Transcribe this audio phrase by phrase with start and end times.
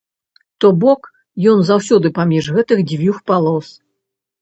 [0.63, 1.01] То бок,
[1.53, 3.67] ён заўсёды паміж гэтых дзвюх палос.